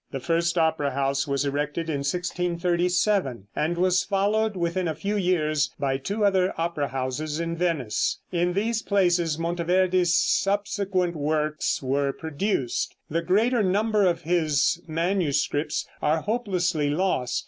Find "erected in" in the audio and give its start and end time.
1.45-1.99